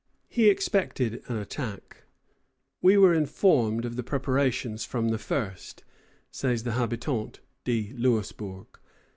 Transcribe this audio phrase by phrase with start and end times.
[0.27, 2.05] He expected an attack.
[2.81, 5.83] "We were informed of the preparations from the first,"
[6.31, 8.65] says the Habitant de Louisburg.